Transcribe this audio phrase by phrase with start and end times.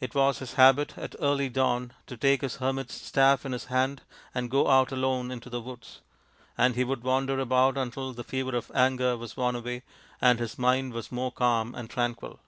[0.00, 4.00] It was his habit at early dawn to take his hermit's staff in his hand
[4.34, 6.00] and go out alone into the woods:
[6.56, 9.82] and he would wander about until the fever of anger was worn away,
[10.18, 12.40] and his mind was more calm and tranquil.